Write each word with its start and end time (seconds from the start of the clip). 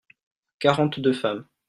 quarante 0.59 0.99
deux 0.99 1.13
femmes. 1.13 1.45